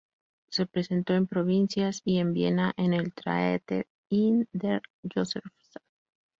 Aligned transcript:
Se 0.49 0.65
presentó 0.65 1.13
en 1.13 1.27
provincias 1.27 2.01
y 2.03 2.17
en 2.17 2.33
Viena, 2.33 2.73
en 2.75 2.95
el 2.95 3.13
Theater 3.13 3.85
in 4.09 4.47
der 4.51 4.81
Josefstadt. 5.03 5.83